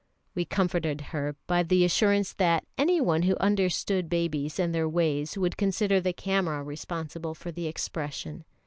[0.33, 5.37] We comforted her by the assurance that any one who understood babies and their ways
[5.37, 8.43] would consider the camera responsible for the expression.